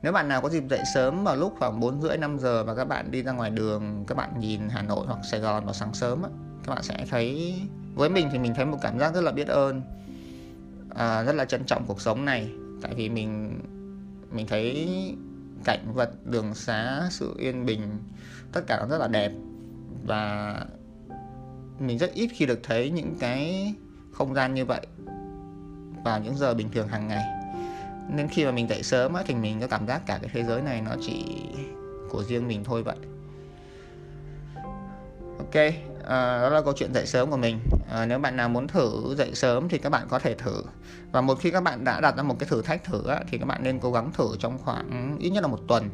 Nếu 0.03 0.13
bạn 0.13 0.29
nào 0.29 0.41
có 0.41 0.49
dịp 0.49 0.65
dậy 0.71 0.81
sớm 0.95 1.25
vào 1.25 1.37
lúc 1.37 1.55
khoảng 1.59 1.81
4 1.81 2.03
rưỡi 2.03 2.17
5 2.17 2.39
giờ 2.39 2.65
và 2.65 2.75
các 2.75 2.85
bạn 2.85 3.11
đi 3.11 3.23
ra 3.23 3.33
ngoài 3.33 3.51
đường, 3.51 4.05
các 4.07 4.15
bạn 4.15 4.41
nhìn 4.41 4.69
Hà 4.69 4.83
Nội 4.83 5.07
hoặc 5.07 5.19
Sài 5.31 5.41
Gòn 5.41 5.65
vào 5.65 5.75
sáng 5.75 5.95
sớm 5.95 6.23
á, 6.23 6.29
các 6.65 6.75
bạn 6.75 6.83
sẽ 6.83 7.07
thấy 7.11 7.55
với 7.95 8.09
mình 8.09 8.29
thì 8.33 8.39
mình 8.39 8.55
thấy 8.55 8.65
một 8.65 8.79
cảm 8.83 8.99
giác 8.99 9.15
rất 9.15 9.21
là 9.21 9.33
biết 9.33 9.49
ơn, 9.49 9.83
à, 10.95 11.23
rất 11.23 11.35
là 11.35 11.45
trân 11.45 11.65
trọng 11.65 11.85
cuộc 11.87 12.01
sống 12.01 12.25
này. 12.25 12.51
Tại 12.83 12.95
vì 12.95 13.09
mình 13.09 13.61
mình 14.33 14.47
thấy 14.47 14.89
cảnh 15.65 15.93
vật, 15.95 16.11
đường 16.27 16.55
xá, 16.55 17.03
sự 17.11 17.35
yên 17.39 17.67
bình, 17.67 17.83
tất 18.53 18.61
cả 18.67 18.79
nó 18.81 18.87
rất 18.89 18.99
là 18.99 19.09
đẹp 19.09 19.33
và 20.07 20.55
mình 21.79 21.99
rất 21.99 22.15
ít 22.15 22.31
khi 22.35 22.47
được 22.47 22.61
thấy 22.63 22.91
những 22.91 23.15
cái 23.21 23.75
không 24.13 24.35
gian 24.35 24.55
như 24.55 24.65
vậy 24.65 24.87
vào 26.05 26.21
những 26.21 26.37
giờ 26.37 26.55
bình 26.55 26.69
thường 26.71 26.89
hàng 26.89 27.09
ngày. 27.09 27.25
Nên 28.09 28.29
khi 28.29 28.45
mà 28.45 28.51
mình 28.51 28.69
dậy 28.69 28.83
sớm 28.83 29.15
á, 29.15 29.23
thì 29.27 29.35
mình 29.35 29.61
có 29.61 29.67
cảm 29.67 29.87
giác 29.87 30.07
cả 30.07 30.19
cái 30.23 30.31
thế 30.33 30.45
giới 30.45 30.63
này 30.63 30.81
nó 30.81 30.91
chỉ 31.01 31.25
của 32.11 32.25
riêng 32.25 32.49
mình 32.49 32.65
thôi 32.65 32.83
vậy. 32.83 32.97
Ok 35.39 35.55
à, 36.09 36.41
đó 36.43 36.49
là 36.49 36.63
câu 36.63 36.73
chuyện 36.77 36.95
dậy 36.95 37.07
sớm 37.07 37.31
của 37.31 37.37
mình. 37.37 37.61
À, 37.91 38.07
nếu 38.07 38.19
bạn 38.19 38.37
nào 38.37 38.49
muốn 38.49 38.69
thử 38.69 39.15
dậy 39.19 39.31
sớm 39.35 39.69
thì 39.69 39.79
các 39.79 39.91
bạn 39.91 40.07
có 40.09 40.19
thể 40.19 40.35
thử. 40.35 40.63
Và 41.13 41.21
một 41.21 41.39
khi 41.41 41.51
các 41.51 41.63
bạn 41.63 41.85
đã 41.85 42.01
đặt 42.01 42.17
ra 42.17 42.23
một 42.23 42.37
cái 42.39 42.49
thử 42.49 42.63
thách 42.63 42.85
thử 42.85 43.07
á, 43.07 43.21
thì 43.31 43.39
các 43.39 43.45
bạn 43.45 43.63
nên 43.63 43.79
cố 43.79 43.93
gắng 43.93 44.13
thử 44.13 44.29
trong 44.39 44.59
khoảng 44.59 45.17
ít 45.21 45.31
nhất 45.31 45.41
là 45.41 45.49
một 45.49 45.61
tuần. 45.69 45.91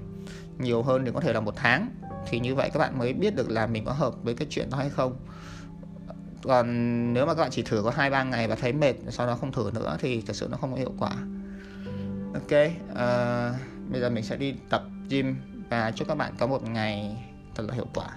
Nhiều 0.58 0.82
hơn 0.82 1.04
thì 1.04 1.10
có 1.14 1.20
thể 1.20 1.32
là 1.32 1.40
một 1.40 1.54
tháng. 1.56 1.88
Thì 2.26 2.40
như 2.40 2.54
vậy 2.54 2.70
các 2.72 2.78
bạn 2.78 2.98
mới 2.98 3.12
biết 3.12 3.36
được 3.36 3.50
là 3.50 3.66
mình 3.66 3.84
có 3.84 3.92
hợp 3.92 4.14
với 4.22 4.34
cái 4.34 4.46
chuyện 4.50 4.70
đó 4.70 4.78
hay 4.78 4.90
không 4.90 5.16
còn 6.48 7.12
nếu 7.12 7.26
mà 7.26 7.34
các 7.34 7.40
bạn 7.40 7.50
chỉ 7.50 7.62
thử 7.62 7.82
có 7.82 7.90
hai 7.90 8.10
ba 8.10 8.22
ngày 8.22 8.48
và 8.48 8.54
thấy 8.54 8.72
mệt 8.72 8.94
sau 9.08 9.26
đó 9.26 9.36
không 9.36 9.52
thử 9.52 9.70
nữa 9.74 9.96
thì 10.00 10.20
thật 10.20 10.36
sự 10.36 10.48
nó 10.50 10.56
không 10.56 10.70
có 10.70 10.76
hiệu 10.76 10.92
quả. 10.98 11.10
Ok 12.34 12.70
uh, 12.92 13.56
bây 13.90 14.00
giờ 14.00 14.10
mình 14.10 14.24
sẽ 14.24 14.36
đi 14.36 14.54
tập 14.70 14.82
gym 15.08 15.36
và 15.70 15.90
chúc 15.90 16.08
các 16.08 16.14
bạn 16.14 16.32
có 16.38 16.46
một 16.46 16.68
ngày 16.68 17.16
thật 17.54 17.64
là 17.68 17.74
hiệu 17.74 17.86
quả. 17.94 18.08